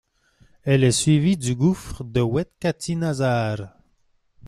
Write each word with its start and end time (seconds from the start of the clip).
Elle 0.63 0.83
est 0.83 0.91
suivie 0.91 1.37
du 1.37 1.53
gouffre 1.53 2.03
de 2.03 2.21
Houet 2.21 2.49
Qattine 2.59 3.03
Azar. 3.03 3.69